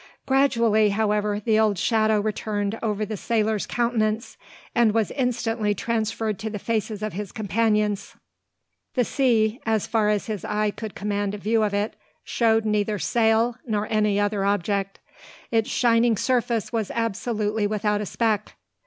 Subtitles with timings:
[0.25, 4.35] Gradually, however, the old shadow returned over the sailor's countenance,
[4.73, 8.15] and was instantly transferred to the faces of his companions.
[8.95, 12.97] The sea, as far as his eye could command a view of it, showed neither
[12.97, 14.97] sail, nor any other object.
[15.51, 18.55] Its shining surface was absolutely without a speck.